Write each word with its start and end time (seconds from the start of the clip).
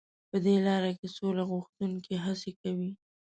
په 0.29 0.37
دې 0.45 0.55
لاره 0.67 0.91
کې 0.99 1.07
سوله 1.15 1.43
غوښتونکي 1.51 2.13
هڅې 2.25 2.51
کوي. 2.61 2.91